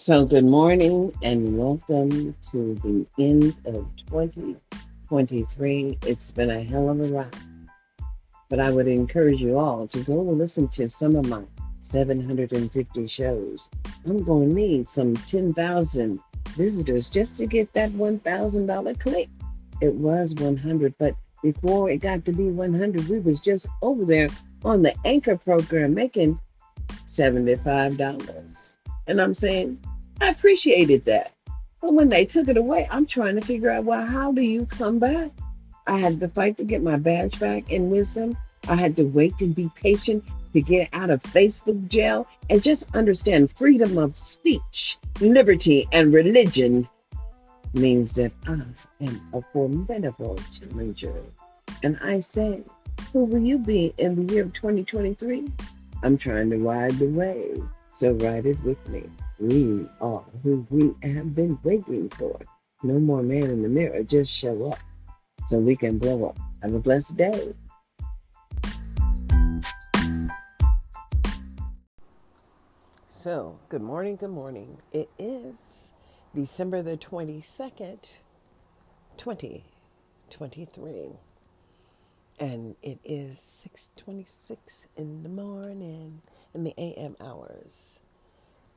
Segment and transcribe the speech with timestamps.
[0.00, 5.98] So, good morning and welcome to the end of 2023.
[6.06, 7.34] It's been a hell of a ride,
[8.48, 11.42] but I would encourage you all to go listen to some of my
[11.80, 13.68] 750 shows.
[14.06, 16.20] I'm going to need some 10,000
[16.50, 19.28] visitors just to get that $1,000 click.
[19.80, 24.28] It was 100, but before it got to be 100, we was just over there
[24.64, 26.38] on the anchor program making
[27.04, 28.77] $75.
[29.08, 29.82] And I'm saying,
[30.20, 31.32] I appreciated that.
[31.80, 34.66] But when they took it away, I'm trying to figure out, well, how do you
[34.66, 35.30] come back?
[35.86, 38.36] I had to fight to get my badge back in wisdom.
[38.68, 42.84] I had to wait and be patient to get out of Facebook jail and just
[42.94, 46.88] understand freedom of speech, liberty, and religion
[47.72, 48.62] means that I
[49.00, 51.14] am a formidable challenger.
[51.82, 52.62] And I say,
[53.12, 55.50] who will you be in the year of 2023?
[56.02, 57.66] I'm trying to ride the wave,
[57.98, 59.02] so ride it with me.
[59.40, 62.40] We are who we have been waiting for.
[62.84, 64.78] No more man in the mirror, just show up
[65.48, 66.38] so we can blow up.
[66.62, 67.52] Have a blessed day.
[73.08, 74.78] So, good morning, good morning.
[74.92, 75.92] It is
[76.32, 78.18] December the 22nd,
[79.16, 81.18] 2023.
[82.38, 86.22] And it is 6:26 in the morning
[86.54, 88.00] in the AM hours.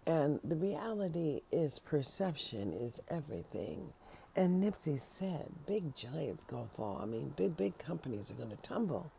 [0.06, 3.94] And the reality is perception is everything.
[4.36, 7.00] And Nipsey said, big giants gonna fall.
[7.02, 9.12] I mean, big, big companies are gonna tumble.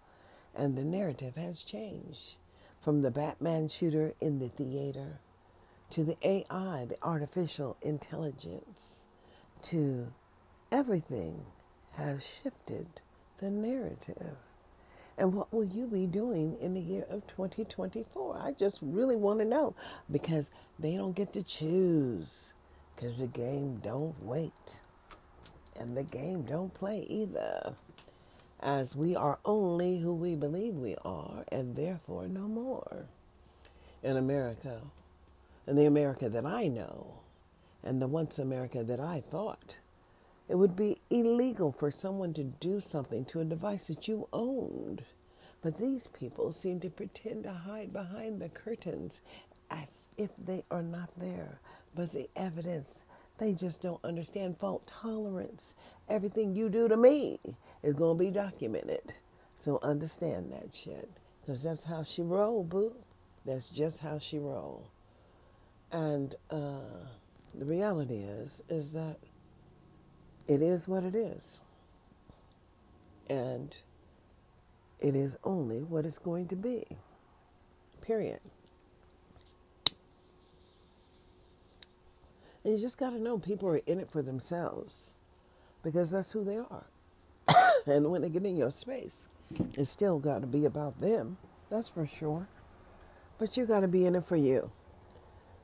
[0.54, 2.36] And the narrative has changed
[2.80, 5.20] from the Batman shooter in the theater
[5.90, 9.06] to the AI, the artificial intelligence,
[9.62, 10.12] to
[10.72, 11.46] everything
[11.92, 13.00] has shifted
[13.42, 14.36] the narrative.
[15.18, 18.40] And what will you be doing in the year of 2024?
[18.40, 19.74] I just really want to know
[20.10, 22.54] because they don't get to choose
[22.94, 24.81] because the game don't wait
[25.78, 27.75] and the game don't play either
[28.60, 33.06] as we are only who we believe we are and therefore no more
[34.04, 34.82] in America
[35.66, 37.14] and the America that I know
[37.82, 39.78] and the once America that I thought
[40.48, 45.04] it would be illegal for someone to do something to a device that you owned.
[45.62, 49.22] But these people seem to pretend to hide behind the curtains
[49.70, 51.60] as if they are not there.
[51.94, 53.00] But the evidence,
[53.38, 55.75] they just don't understand fault tolerance.
[56.08, 57.38] Everything you do to me
[57.82, 59.14] is going to be documented.
[59.56, 61.08] So understand that shit.
[61.41, 62.94] Because that's how she roll, boo.
[63.44, 64.88] That's just how she roll.
[65.91, 67.06] And uh,
[67.54, 69.19] the reality is, is that
[70.48, 71.62] it is what it is.
[73.28, 73.75] And
[75.00, 76.84] it is only what it's going to be.
[78.00, 78.41] Period.
[82.64, 85.12] And you just got to know people are in it for themselves
[85.82, 86.86] because that's who they are.
[87.86, 89.28] and when they get in your space,
[89.76, 91.38] it's still got to be about them.
[91.70, 92.47] That's for sure.
[93.38, 94.70] But you got to be in it for you.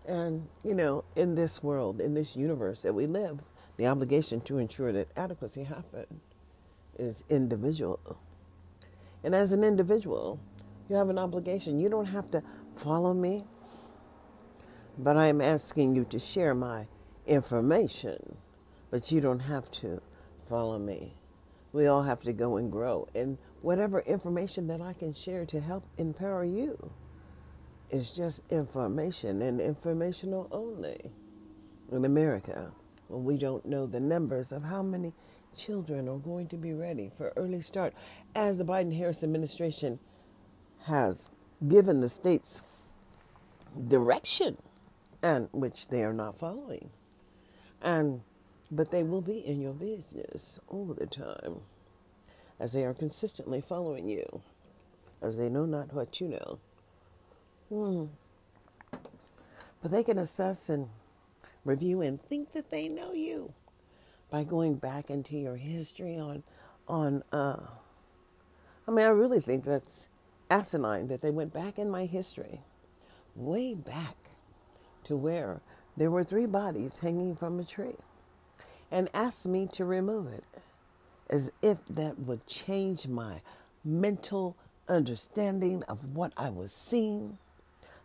[0.07, 3.43] And, you know, in this world, in this universe that we live,
[3.79, 6.21] the obligation to ensure that adequacy happen
[6.99, 8.19] is individual.
[9.25, 10.41] And as an individual,
[10.89, 11.79] you have an obligation.
[11.79, 12.43] You don't have to
[12.77, 13.45] follow me,
[14.99, 16.89] but I am asking you to share my
[17.27, 18.37] information,
[18.91, 20.03] but you don't have to
[20.49, 21.15] follow me.
[21.73, 23.07] We all have to go and grow.
[23.15, 26.91] And whatever information that I can share to help empower you
[27.91, 31.13] is just information and informational only.
[31.93, 32.73] In America,
[33.09, 35.13] we don't know the numbers of how many
[35.57, 37.95] children are going to be ready for early start,
[38.35, 39.99] as the Biden Harris administration
[40.85, 41.31] has
[41.67, 42.63] given the states
[43.89, 44.57] direction,
[45.23, 46.91] and which they are not following.
[47.83, 48.23] And
[48.71, 51.61] but they will be in your business all the time,
[52.61, 54.43] as they are consistently following you,
[55.23, 56.59] as they know not what you know.
[57.71, 58.05] Hmm.
[59.81, 60.89] But they can assess and
[61.65, 63.53] review and think that they know you
[64.31, 66.43] by going back into your history on
[66.87, 67.61] on uh
[68.87, 70.07] I mean I really think that's
[70.51, 72.61] asinine that they went back in my history
[73.35, 74.17] way back
[75.05, 75.61] to where
[75.97, 77.97] there were three bodies hanging from a tree
[78.91, 80.45] and asked me to remove it
[81.29, 83.43] as if that would change my
[83.85, 84.57] mental
[84.89, 87.39] understanding of what I was seeing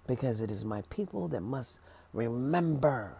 [0.08, 1.80] because it is my people that must
[2.12, 3.18] remember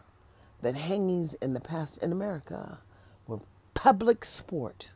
[0.64, 2.80] that hangings in the past in America
[3.28, 3.40] were
[3.74, 4.90] public sport.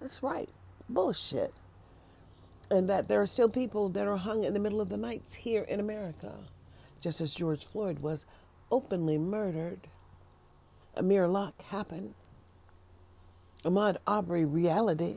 [0.00, 0.50] That's right,
[0.88, 1.52] bullshit.
[2.70, 5.34] And that there are still people that are hung in the middle of the nights
[5.34, 6.34] here in America,
[7.00, 8.26] just as George Floyd was
[8.70, 9.88] openly murdered.
[10.94, 12.14] Amir Locke happened.
[13.64, 15.16] Ahmaud Arbery reality.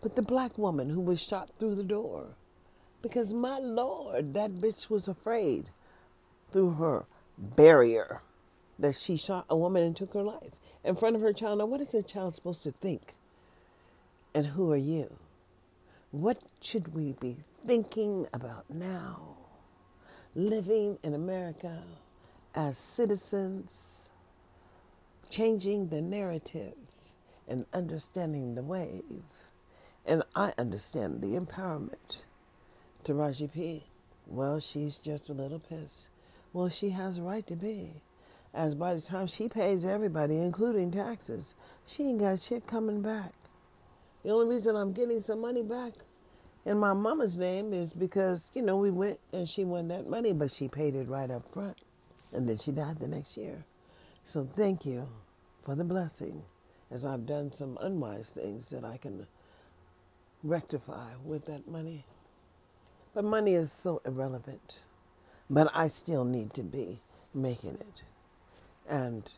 [0.00, 2.36] But the black woman who was shot through the door.
[3.02, 5.66] Because my lord, that bitch was afraid
[6.52, 7.04] through her
[7.38, 8.20] barrier
[8.78, 10.52] that she shot a woman and took her life
[10.84, 11.58] in front of her child.
[11.58, 13.14] Now, what is a child supposed to think?
[14.34, 15.16] And who are you?
[16.10, 17.36] What should we be
[17.66, 19.36] thinking about now?
[20.34, 21.82] Living in America
[22.54, 24.10] as citizens,
[25.30, 26.74] changing the narrative
[27.48, 29.02] and understanding the wave.
[30.06, 32.24] And I understand the empowerment.
[33.04, 33.84] Taraji P.
[34.26, 36.08] Well, she's just a little pissed.
[36.52, 37.90] Well, she has a right to be.
[38.54, 41.56] As by the time she pays everybody, including taxes,
[41.86, 43.32] she ain't got shit coming back.
[44.22, 45.92] The only reason I'm getting some money back
[46.64, 50.32] in my mama's name is because, you know, we went and she won that money,
[50.32, 51.76] but she paid it right up front.
[52.34, 53.64] And then she died the next year.
[54.24, 55.08] So thank you
[55.62, 56.42] for the blessing
[56.90, 59.26] as I've done some unwise things that I can
[60.42, 62.04] rectify with that money.
[63.14, 64.86] But money is so irrelevant.
[65.50, 66.96] But I still need to be
[67.34, 68.02] making it.
[68.88, 69.28] And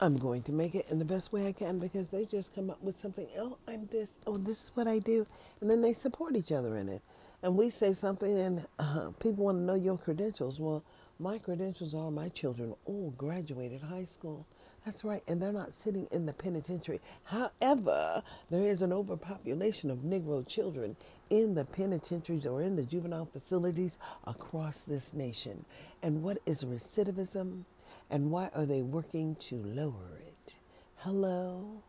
[0.00, 2.70] I'm going to make it in the best way I can because they just come
[2.70, 3.26] up with something.
[3.38, 4.18] Oh, I'm this.
[4.26, 5.26] Oh, this is what I do.
[5.60, 7.02] And then they support each other in it.
[7.42, 10.58] And we say something, and uh, people want to know your credentials.
[10.58, 10.82] Well,
[11.20, 14.46] my credentials are my children all graduated high school.
[14.84, 17.00] That's right, and they're not sitting in the penitentiary.
[17.24, 20.96] However, there is an overpopulation of Negro children
[21.30, 25.64] in the penitentiaries or in the juvenile facilities across this nation.
[26.02, 27.64] And what is recidivism?
[28.10, 30.54] And why are they working to lower it?
[30.96, 31.82] Hello?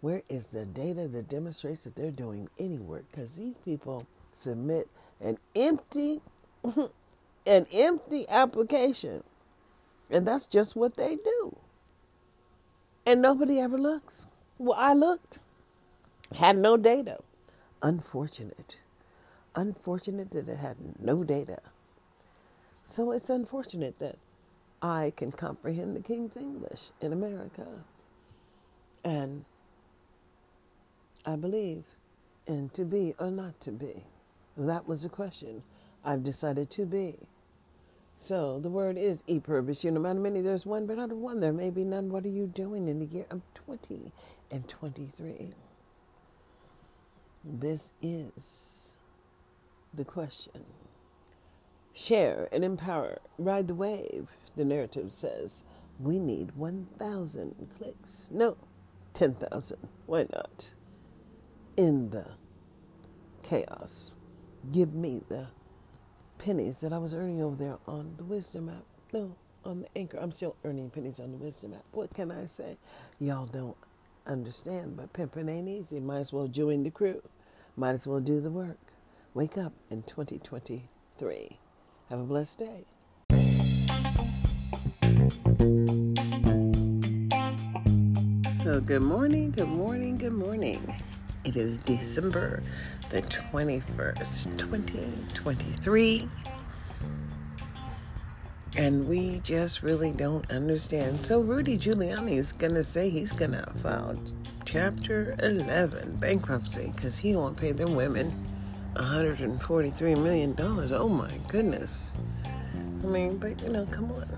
[0.00, 3.04] Where is the data that demonstrates that they're doing any work?
[3.10, 4.88] Because these people submit
[5.20, 6.20] an empty,
[7.46, 9.22] an empty application,
[10.10, 11.56] and that's just what they do.
[13.06, 14.26] And nobody ever looks.
[14.58, 15.38] Well, I looked,
[16.34, 17.18] had no data.
[17.82, 18.76] Unfortunate.
[19.54, 21.60] Unfortunate that it had no data.
[22.84, 24.16] So it's unfortunate that
[24.82, 27.66] I can comprehend the King's English in America.
[29.04, 29.44] And
[31.26, 31.84] I believe
[32.46, 34.04] in to be or not to be.
[34.56, 35.62] That was the question.
[36.04, 37.16] I've decided to be.
[38.16, 40.04] So the word is e pluribus unum.
[40.04, 42.10] Out of many there's one, but out of one there may be none.
[42.10, 44.12] What are you doing in the year of 20
[44.50, 45.54] and 23?
[47.44, 48.98] This is
[49.94, 50.64] the question.
[51.92, 53.18] Share and empower.
[53.38, 55.64] Ride the wave the narrative says
[55.98, 58.28] we need 1,000 clicks.
[58.32, 58.56] No,
[59.14, 59.78] 10,000.
[60.06, 60.72] Why not?
[61.76, 62.26] In the
[63.42, 64.16] chaos,
[64.72, 65.48] give me the
[66.38, 68.84] pennies that I was earning over there on the Wisdom app.
[69.12, 69.34] No,
[69.64, 70.18] on the Anchor.
[70.18, 71.84] I'm still earning pennies on the Wisdom app.
[71.92, 72.78] What can I say?
[73.18, 73.76] Y'all don't
[74.26, 76.00] understand, but pimping ain't easy.
[76.00, 77.22] Might as well join the crew.
[77.76, 78.78] Might as well do the work.
[79.34, 81.58] Wake up in 2023.
[82.10, 82.84] Have a blessed day.
[88.56, 90.92] So, good morning, good morning, good morning.
[91.44, 92.64] It is December
[93.10, 96.28] the 21st, 2023.
[98.76, 101.24] And we just really don't understand.
[101.24, 104.20] So, Rudy Giuliani is going to say he's going to file
[104.64, 108.49] Chapter 11 bankruptcy because he won't pay them women
[108.94, 110.54] $143 million.
[110.58, 112.16] Oh my goodness.
[112.44, 114.28] I mean, but you know, come on.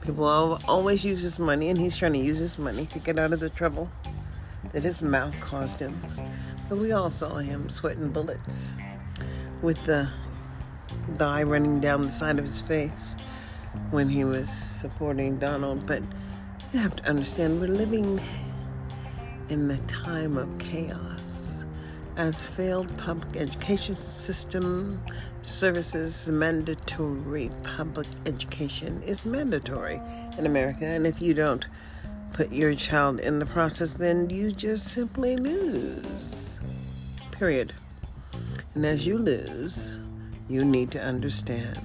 [0.00, 0.24] People
[0.68, 3.40] always use his money, and he's trying to use his money to get out of
[3.40, 3.90] the trouble
[4.72, 5.98] that his mouth caused him.
[6.68, 8.70] But we all saw him sweating bullets
[9.62, 10.08] with the
[11.16, 13.16] dye running down the side of his face
[13.90, 15.86] when he was supporting Donald.
[15.86, 16.02] But
[16.72, 18.20] you have to understand, we're living
[19.48, 21.53] in the time of chaos
[22.16, 25.02] as failed public education system
[25.42, 30.00] services mandatory public education is mandatory
[30.38, 30.86] in America.
[30.86, 31.66] And if you don't
[32.32, 36.60] put your child in the process, then you just simply lose.
[37.32, 37.74] Period.
[38.74, 40.00] And as you lose,
[40.48, 41.78] you need to understand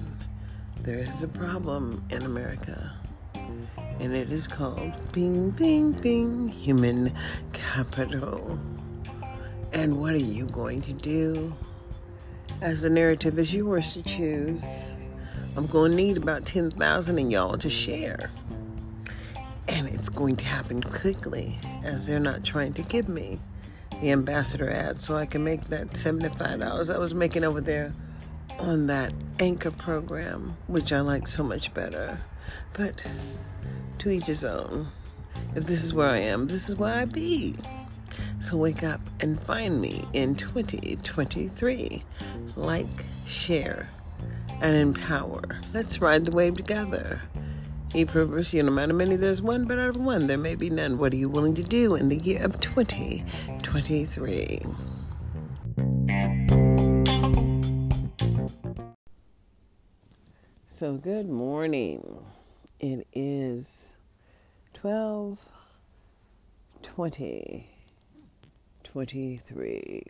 [0.82, 2.92] there is a problem in America.
[3.34, 7.14] And it is called Bing Bing Bing Human
[7.52, 8.58] Capital.
[9.72, 11.52] And what are you going to do?
[12.60, 14.92] as the narrative is yours to choose.
[15.56, 18.30] I'm going to need about 10,000 of y'all to share.
[19.68, 23.38] And it's going to happen quickly as they're not trying to give me
[24.02, 27.92] the ambassador ad so I can make that $75 I was making over there
[28.58, 32.18] on that anchor program, which I like so much better.
[32.76, 33.02] But
[33.98, 34.88] to each his own.
[35.54, 37.56] If this is where I am, this is where I be.
[38.40, 42.02] So wake up and find me in 2023.
[42.56, 42.86] Like,
[43.26, 43.88] share,
[44.60, 45.42] and empower.
[45.72, 47.22] Let's ride the wave together.
[47.92, 50.70] He proves, you no matter many, there's one, but out of one, there may be
[50.70, 50.96] none.
[50.98, 54.62] What are you willing to do in the year of 2023?
[60.68, 62.24] So, good morning.
[62.78, 63.96] It is
[64.72, 65.38] 12
[66.82, 67.68] 20
[68.92, 70.02] 23.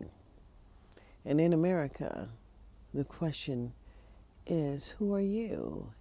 [1.26, 2.30] And in America,
[2.94, 3.74] the question
[4.46, 5.92] is who are you?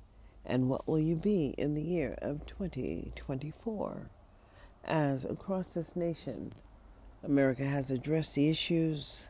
[0.46, 4.10] And what will you be in the year of 2024?
[4.86, 6.52] As across this nation,
[7.22, 9.28] America has addressed the issues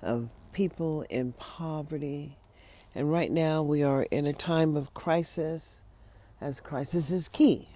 [0.00, 2.36] of people in poverty.
[2.94, 5.82] And right now, we are in a time of crisis,
[6.40, 7.68] as crisis is key.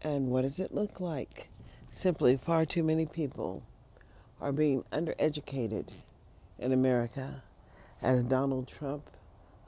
[0.00, 1.48] And what does it look like?
[1.90, 3.64] Simply, far too many people
[4.40, 5.96] are being undereducated
[6.58, 7.42] in America,
[8.02, 9.08] as Donald Trump,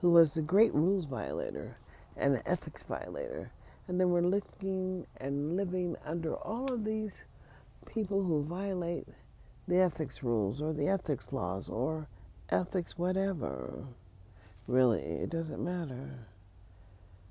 [0.01, 1.77] who was a great rules violator
[2.17, 3.51] and an ethics violator,
[3.87, 7.25] and then we're looking and living under all of these
[7.87, 9.09] people who violate
[9.67, 12.09] the ethics rules or the ethics laws or
[12.51, 13.85] ethics whatever.
[14.67, 16.27] Really, it doesn't matter.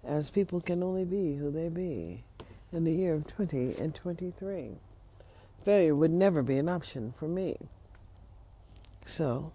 [0.03, 2.23] As people can only be who they be
[2.71, 4.79] in the year of 20 and 23.
[5.63, 7.57] Failure would never be an option for me.
[9.05, 9.51] So,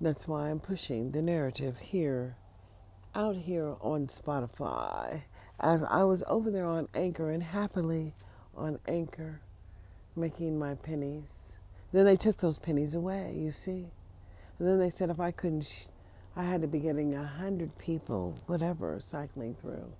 [0.00, 2.36] that's why I'm pushing the narrative here,
[3.14, 5.22] out here on Spotify,
[5.60, 8.14] as I was over there on Anchor and happily
[8.54, 9.40] on Anchor
[10.16, 11.58] making my pennies.
[11.92, 13.88] Then they took those pennies away, you see.
[14.58, 15.86] And then they said if I couldn't, sh-
[16.34, 19.92] I had to be getting a hundred people, whatever, cycling through.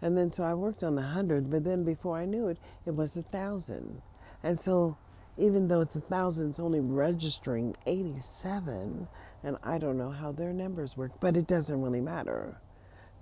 [0.00, 2.94] And then so I worked on the hundred, but then before I knew it, it
[2.94, 4.02] was a thousand.
[4.42, 4.96] And so
[5.36, 9.08] even though it's a thousand, it's only registering 87.
[9.42, 12.60] And I don't know how their numbers work, but it doesn't really matter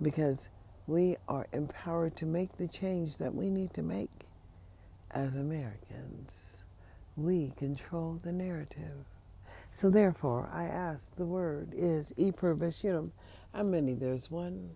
[0.01, 0.49] because
[0.87, 4.27] we are empowered to make the change that we need to make
[5.11, 6.63] as Americans.
[7.15, 9.05] We control the narrative.
[9.71, 12.31] So therefore, I ask, the word is e.
[13.53, 13.93] How many?
[13.93, 14.71] There's one,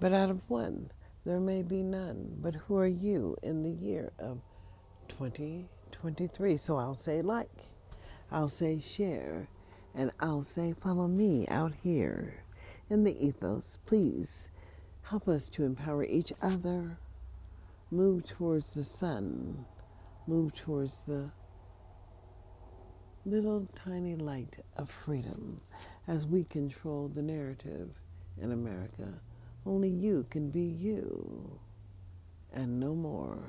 [0.00, 0.90] but out of one,
[1.24, 2.36] there may be none.
[2.40, 4.40] But who are you in the year of
[5.18, 6.56] 2023?
[6.56, 7.50] So I'll say like,
[8.30, 9.48] I'll say share,
[9.92, 12.44] and I'll say follow me out here
[12.88, 13.78] in the ethos.
[13.84, 14.50] Please
[15.02, 16.98] help us to empower each other,
[17.90, 19.64] move towards the sun,
[20.28, 21.32] move towards the
[23.24, 25.60] little tiny light of freedom
[26.06, 27.90] as we control the narrative
[28.40, 29.20] in America.
[29.66, 31.58] Only you can be you
[32.52, 33.42] and no more.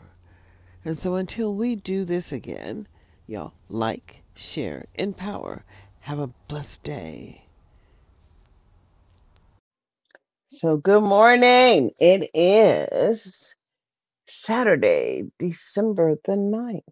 [0.86, 2.88] And so until we do this again,
[3.28, 5.64] y'all like, share, empower.
[6.02, 7.44] Have a blessed day.
[10.50, 11.92] So good morning.
[12.00, 13.56] It is
[14.28, 16.84] Saturday, December the ninth,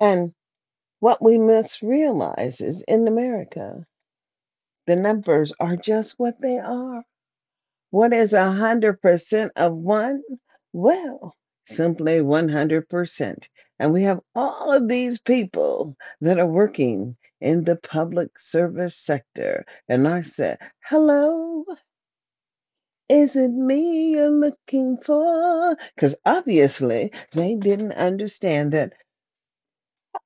[0.00, 0.32] And
[1.00, 3.86] what we must realize is in America,
[4.86, 7.04] the numbers are just what they are.
[7.90, 10.22] What is a hundred percent of one?
[10.72, 11.34] Well,
[11.70, 13.48] simply one hundred percent.
[13.78, 19.64] And we have all of these people that are working in the public service sector.
[19.88, 21.64] And I said, hello,
[23.08, 25.76] is it me you're looking for?
[25.94, 28.92] Because obviously they didn't understand that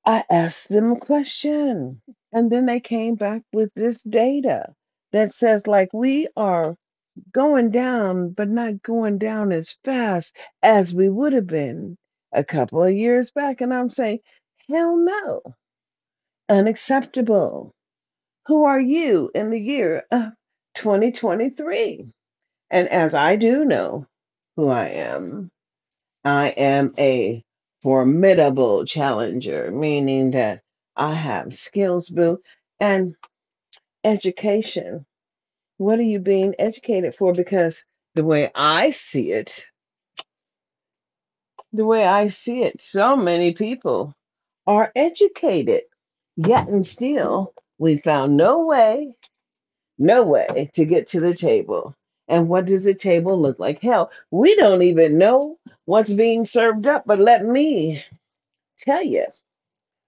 [0.05, 2.03] I asked them a question.
[2.33, 4.75] And then they came back with this data
[5.13, 6.77] that says, like, we are
[7.33, 11.97] going down, but not going down as fast as we would have been
[12.33, 13.61] a couple of years back.
[13.61, 14.21] And I'm saying,
[14.69, 15.43] hell no,
[16.49, 17.73] unacceptable.
[18.47, 20.33] Who are you in the year of
[20.77, 22.07] 2023?
[22.71, 24.07] And as I do know
[24.57, 25.51] who I am,
[26.25, 27.45] I am a
[27.83, 30.63] formidable challenger, meaning that
[30.97, 32.41] I have skills, boo,
[32.81, 33.17] and
[34.05, 35.07] education.
[35.79, 37.33] What are you being educated for?
[37.33, 39.67] Because the way I see it,
[41.73, 44.15] the way I see it, so many people
[44.67, 45.83] are educated,
[46.37, 49.17] yet and still we found no way,
[49.99, 51.95] no way to get to the table.
[52.29, 53.81] And what does the table look like?
[53.81, 58.03] Hell, we don't even know what's being served up, but let me
[58.79, 59.27] tell you,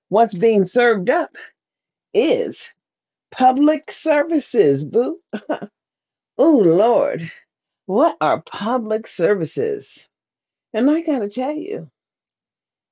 [0.08, 1.36] what's being served up
[2.14, 2.72] is
[3.32, 5.20] Public services, boo.
[6.38, 7.30] Oh, Lord.
[7.86, 10.08] What are public services?
[10.74, 11.90] And I got to tell you,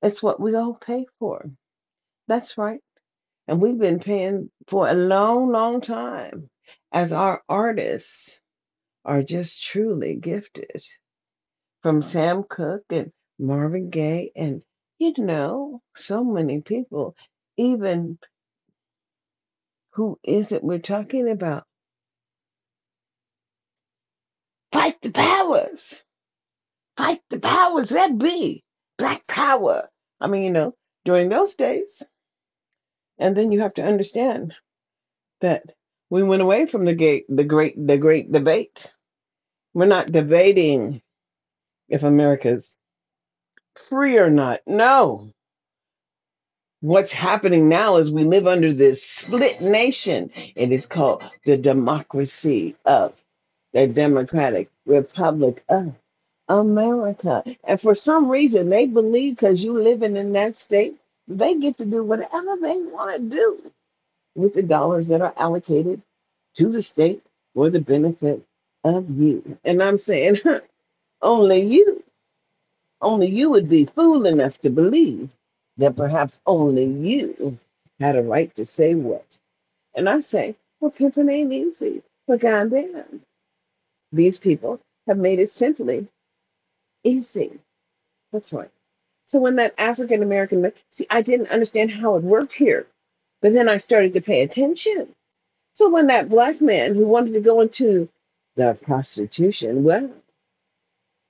[0.01, 1.49] it's what we all pay for.
[2.27, 2.81] That's right.
[3.47, 6.49] And we've been paying for a long, long time
[6.93, 8.41] as our artists
[9.05, 10.83] are just truly gifted.
[11.83, 14.63] From Sam Cooke and Marvin Gaye, and
[14.99, 17.15] you know, so many people,
[17.57, 18.19] even
[19.95, 21.63] who is it we're talking about?
[24.71, 26.03] Fight the powers.
[26.97, 28.61] Fight the powers that be.
[28.97, 29.87] Black power.
[30.19, 30.75] I mean, you know,
[31.05, 32.03] during those days.
[33.17, 34.53] And then you have to understand
[35.39, 35.71] that
[36.09, 38.93] we went away from the gate, the great, the great debate.
[39.73, 41.01] We're not debating
[41.87, 42.77] if America's
[43.75, 44.59] free or not.
[44.67, 45.31] No.
[46.85, 52.75] What's happening now is we live under this split nation, and it's called the democracy
[52.85, 53.19] of
[53.73, 55.95] the Democratic Republic of
[56.47, 57.43] America.
[57.63, 60.95] And for some reason, they believe because you're living in that state,
[61.27, 63.71] they get to do whatever they want to do
[64.35, 66.01] with the dollars that are allocated
[66.55, 67.23] to the state
[67.55, 68.43] for the benefit
[68.83, 69.57] of you.
[69.65, 70.39] And I'm saying,
[71.23, 72.03] only you,
[73.01, 75.29] only you would be fool enough to believe
[75.77, 77.57] that perhaps only you
[77.99, 79.37] had a right to say what.
[79.95, 82.01] And I say, well, pimping ain't easy.
[82.27, 83.21] But goddamn,
[84.11, 86.07] these people have made it simply
[87.03, 87.59] easy.
[88.31, 88.71] That's right.
[89.25, 92.87] So when that African American, see, I didn't understand how it worked here,
[93.41, 95.13] but then I started to pay attention.
[95.73, 98.09] So when that black man who wanted to go into
[98.55, 100.13] the prostitution, well,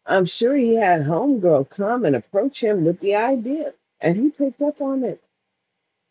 [0.05, 3.73] I'm sure he had homegirl come and approach him with the idea,
[4.05, 5.21] and he picked up on it.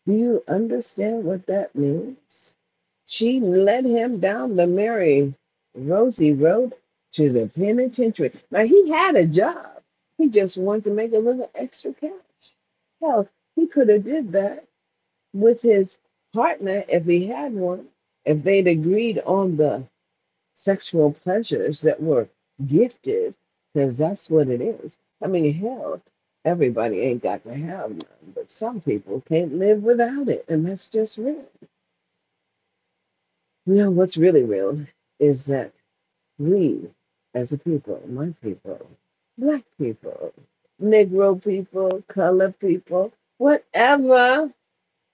[0.07, 2.57] Do you understand what that means?
[3.07, 5.33] She led him down the Mary
[5.75, 6.75] Rosie Road
[7.13, 8.33] to the penitentiary.
[8.51, 9.81] Now he had a job.
[10.19, 12.11] He just wanted to make a little extra cash.
[13.01, 14.65] Hell, he could have did that
[15.33, 15.97] with his
[16.33, 17.87] partner if he had one,
[18.25, 19.85] if they'd agreed on the
[20.55, 22.29] sexual pleasures that were
[22.65, 23.35] gifted,
[23.73, 24.97] because that's what it is.
[25.23, 26.01] I mean, hell,
[26.45, 30.89] everybody ain't got to have none, but some people can't live without it, and that's
[30.89, 31.47] just real.
[33.67, 34.79] You know, what's really real
[35.19, 35.73] is that
[36.39, 36.89] we,
[37.35, 38.87] as a people, my people,
[39.37, 40.33] black people,
[40.83, 44.53] Negro people, color people, whatever,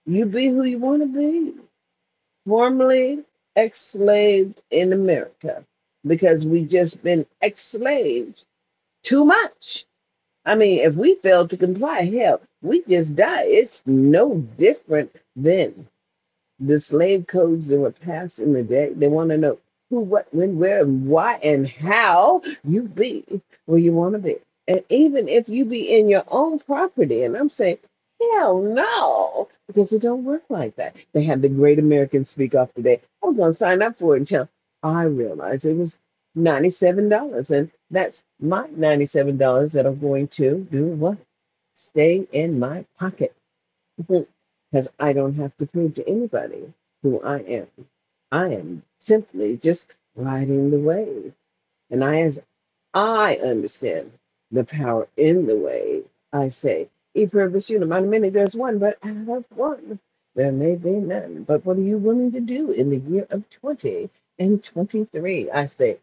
[0.06, 1.56] you be who you want to be.
[2.48, 3.24] Formerly
[3.58, 5.66] enslaved in America
[6.08, 8.46] because we just been enslaved
[9.04, 9.86] too much.
[10.46, 13.44] I mean, if we fail to comply, hell, we just die.
[13.46, 15.88] It's no different than
[16.60, 18.94] the slave codes that were passed in the day.
[18.94, 23.80] They want to know who, what, when, where, and why, and how you be where
[23.80, 24.38] you want to be.
[24.68, 27.78] And even if you be in your own property, and I'm saying,
[28.34, 30.96] hell no, because it don't work like that.
[31.14, 33.02] They had the Great American Speak Off today.
[33.24, 34.50] I was going to sign up for it until
[34.84, 36.00] I realized it was
[36.38, 37.52] $97.
[37.52, 41.20] And that's my $97 that I'm going to do what?
[41.76, 43.36] Stay in my pocket
[43.98, 47.68] because I don't have to prove to anybody who I am.
[48.32, 51.34] I am simply just riding the wave.
[51.92, 52.42] And I, as
[52.94, 54.12] I understand
[54.52, 57.92] the power in the wave, I say, E pluribus unum.
[57.94, 60.00] Out of many, there's one, but out of one,
[60.36, 61.44] there may be none.
[61.44, 65.52] But what are you willing to do in the year of 20 and 23?
[65.52, 66.00] I say,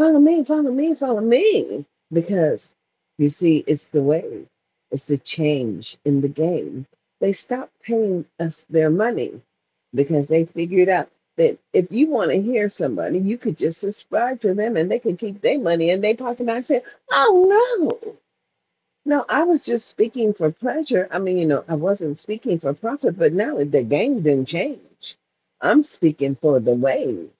[0.00, 1.84] Follow me, follow me, follow me.
[2.12, 2.74] Because
[3.18, 4.46] you see, it's the way,
[4.90, 6.86] it's the change in the game.
[7.20, 9.42] They stopped paying us their money
[9.94, 14.40] because they figured out that if you want to hear somebody, you could just subscribe
[14.42, 16.40] to them and they can keep their money in their pocket.
[16.40, 18.16] And I said, Oh no.
[19.06, 21.08] No, I was just speaking for pleasure.
[21.12, 25.16] I mean, you know, I wasn't speaking for profit, but now the game didn't change.
[25.60, 27.30] I'm speaking for the wave.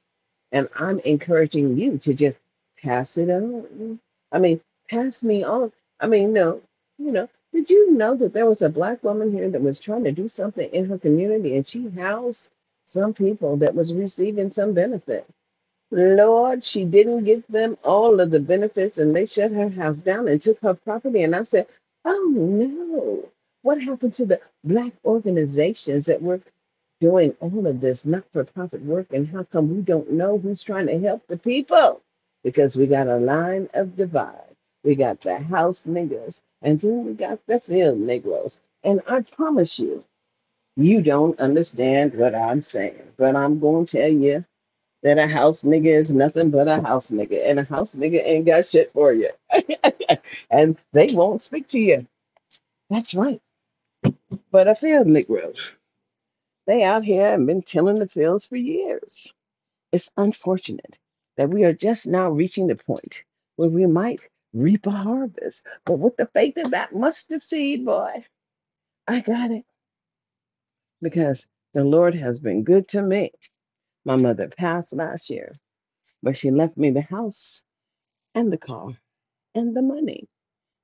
[0.53, 2.39] And I'm encouraging you to just
[2.83, 4.01] pass it on.
[4.33, 5.73] I mean, pass me on.
[6.01, 6.63] I mean, no,
[6.99, 10.05] you know, did you know that there was a black woman here that was trying
[10.05, 12.53] to do something in her community and she housed
[12.87, 15.27] some people that was receiving some benefit?
[15.93, 20.29] Lord, she didn't get them all of the benefits and they shut her house down
[20.29, 21.25] and took her property.
[21.25, 21.69] And I said,
[22.05, 23.31] Oh no.
[23.63, 26.43] What happened to the black organizations that were
[27.01, 29.13] doing all of this not for profit work?
[29.13, 32.03] And how come we don't know who's trying to help the people?
[32.45, 34.57] Because we got a line of divide.
[34.85, 38.61] We got the house niggers and then we got the field Negroes.
[38.85, 39.97] And I promise you,
[40.77, 44.45] You don't understand what I'm saying, but I'm going to tell you
[45.03, 48.47] that a house nigga is nothing but a house nigga, and a house nigga ain't
[48.47, 49.31] got shit for you.
[50.51, 52.07] and they won't speak to you.
[52.91, 53.41] That's right.
[54.53, 55.57] But a field Negro,
[56.67, 59.33] they out here and been tilling the fields for years.
[59.93, 60.99] It's unfortunate
[61.41, 63.25] that we are just now reaching the point
[63.57, 64.21] where we might
[64.53, 65.67] reap a harvest.
[65.87, 68.27] But with the faith of that mustard seed, boy,
[69.09, 69.65] I got it
[71.01, 73.31] because the Lord has been good to me.
[74.05, 75.55] My mother passed last year,
[76.23, 77.65] but she left me the house
[78.35, 78.91] and the car
[79.55, 80.29] and the money,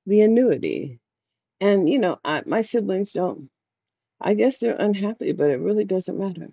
[0.07, 0.99] the annuity.
[1.61, 3.51] And, you know, I, my siblings don't,
[4.19, 6.49] I guess they're unhappy, but it really doesn't matter.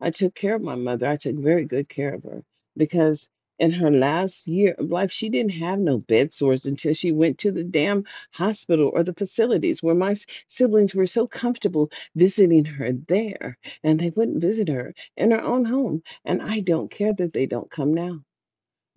[0.00, 1.06] I took care of my mother.
[1.06, 2.42] I took very good care of her
[2.76, 7.12] because in her last year of life, she didn't have no bed sores until she
[7.12, 10.16] went to the damn hospital or the facilities where my
[10.48, 13.58] siblings were so comfortable visiting her there.
[13.84, 16.02] And they wouldn't visit her in her own home.
[16.24, 18.22] And I don't care that they don't come now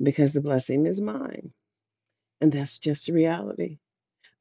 [0.02, 1.54] because the blessing is mine.
[2.42, 3.80] And that's just the reality.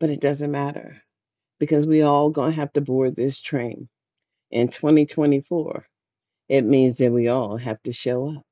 [0.00, 1.02] But it doesn't matter
[1.60, 3.88] because we all to have to board this train
[4.50, 5.86] in 2024.
[6.48, 8.45] It means that we all have to show up.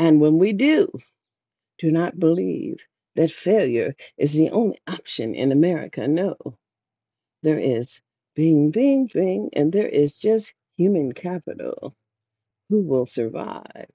[0.00, 0.90] And when we do,
[1.76, 2.86] do not believe
[3.16, 6.08] that failure is the only option in America.
[6.08, 6.38] No,
[7.42, 8.00] there is
[8.34, 11.94] bing, bing, bing, and there is just human capital
[12.70, 13.90] who will survive.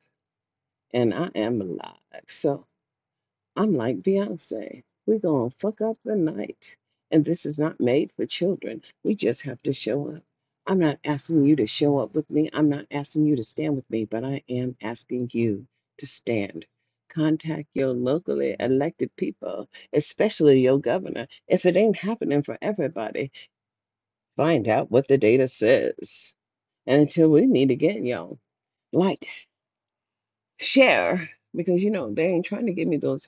[0.94, 2.28] And I am alive.
[2.28, 2.68] So
[3.56, 4.84] I'm like Beyonce.
[5.08, 6.78] We're going to fuck up the night.
[7.10, 8.84] And this is not made for children.
[9.04, 10.24] We just have to show up.
[10.68, 12.52] I'm not asking you to show up with me.
[12.54, 15.68] I'm not asking you to stand with me, but I am asking you
[16.00, 16.66] to stand.
[17.10, 21.28] Contact your locally elected people, especially your governor.
[21.48, 23.32] If it ain't happening for everybody,
[24.38, 26.36] find out what the data says.
[26.88, 28.40] And until we meet again, y'all,
[28.94, 29.28] like,
[30.60, 33.28] share, because you know, they ain't trying to give me those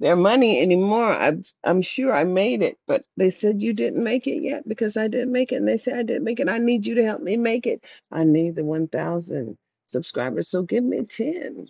[0.00, 1.12] their money anymore.
[1.12, 4.96] I, I'm sure I made it, but they said you didn't make it yet because
[4.96, 5.56] I didn't make it.
[5.56, 6.48] And they said I didn't make it.
[6.48, 7.84] I need you to help me make it.
[8.10, 9.58] I need the 1,000
[9.90, 10.48] subscribers.
[10.48, 11.68] So give me 10.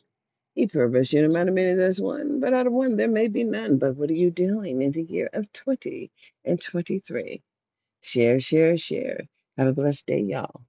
[0.54, 3.44] He purpose you no matter many there's one, but out of one there may be
[3.44, 3.78] none.
[3.78, 6.10] But what are you doing in the year of 20
[6.44, 7.42] and 23?
[8.02, 9.22] Share, share, share.
[9.58, 10.62] Have a blessed day, y'all.